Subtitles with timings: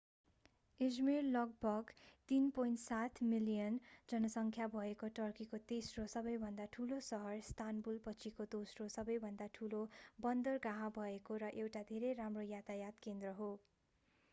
[0.79, 1.91] Izmir लगभग
[2.29, 3.77] 3.7 million
[4.09, 9.85] जनसंख्या भएको टर्कीको तेस्रो सबैभन्दा ठूलो सहर इस्तानबुलपछिको दोस्रो सबैभन्दा ठूलो
[10.21, 13.55] बन्दरगाह भएको र एउटा धेरै राम्रो यातायात केन्द्र हो